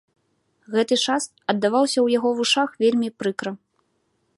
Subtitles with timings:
[0.75, 3.51] Гэты шаст аддаваўся ў яго вушах вельмі прыкра.